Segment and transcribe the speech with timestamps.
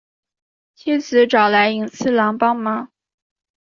[0.73, 2.91] 妻子来找寅次郎帮忙。